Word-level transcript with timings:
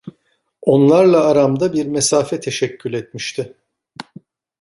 Onlarla 0.61 1.23
aramda 1.27 1.73
bir 1.73 1.85
mesafe 1.85 2.39
teşekkül 2.39 2.93
etmişti. 2.93 3.53